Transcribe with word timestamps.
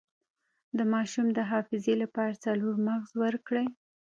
د 0.77 0.79
ماشوم 0.93 1.27
د 1.33 1.39
حافظې 1.51 1.95
لپاره 2.03 2.41
څلور 2.45 2.75
مغز 2.87 3.11
ورکړئ 3.23 3.67